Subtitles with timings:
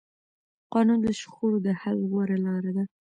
[0.73, 2.83] قانون د شخړو د حل غوره لاره ده